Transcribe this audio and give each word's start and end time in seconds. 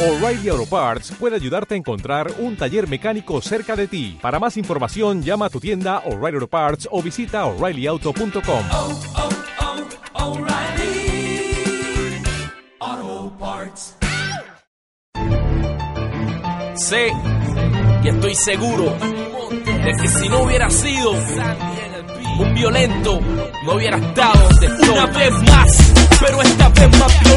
O'Reilly 0.00 0.48
Auto 0.48 0.64
Parts 0.64 1.10
puede 1.18 1.34
ayudarte 1.34 1.74
a 1.74 1.76
encontrar 1.76 2.32
un 2.38 2.56
taller 2.56 2.86
mecánico 2.88 3.40
cerca 3.42 3.74
de 3.74 3.88
ti. 3.88 4.16
Para 4.22 4.38
más 4.38 4.56
información, 4.56 5.24
llama 5.24 5.46
a 5.46 5.50
tu 5.50 5.58
tienda 5.58 6.04
O'Reilly 6.06 6.36
Auto 6.36 6.46
Parts 6.46 6.88
o 6.92 7.02
visita 7.02 7.44
oreillyauto.com. 7.46 8.64
oh, 8.70 9.00
oh, 12.80 13.32
Parts. 13.40 13.96
Sé 16.76 17.08
y 18.04 18.08
estoy 18.08 18.34
seguro 18.36 18.96
de 19.84 19.92
que 20.00 20.08
si 20.08 20.28
no 20.28 20.42
hubiera 20.42 20.70
sido 20.70 21.10
un 22.38 22.54
violento, 22.54 23.20
no 23.64 23.72
hubiera 23.72 23.96
estado 23.96 24.48
donde 24.48 24.66
estoy. 24.66 24.88
Una 24.90 25.06
vez 25.06 25.32
más, 25.42 25.92
pero 26.20 26.40
esta 26.40 26.68
vez 26.68 26.98
más 27.00 27.27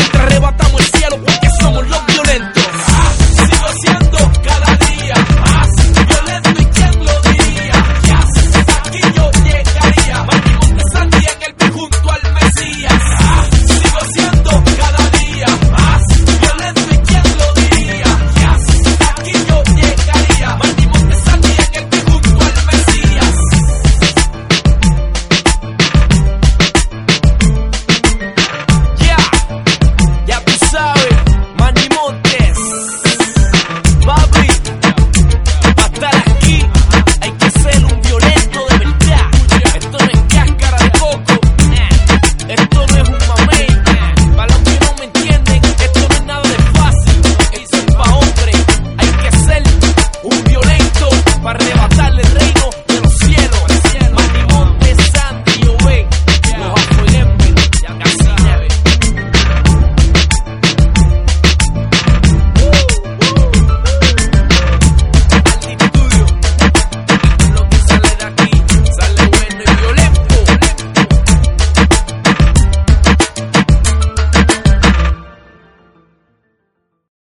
mientras 0.00 0.26
arrebatamos 0.26 0.79